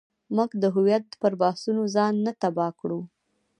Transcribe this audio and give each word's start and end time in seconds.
موږ 0.35 0.49
د 0.61 0.63
هویت 0.75 1.05
پر 1.21 1.33
بحثونو 1.41 1.83
ځان 1.95 2.13
نه 2.25 2.31
تباه 2.41 2.71
کړو. 2.79 2.99